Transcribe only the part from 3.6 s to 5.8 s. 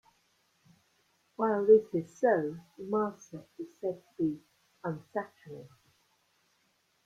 said to be "unsaturated".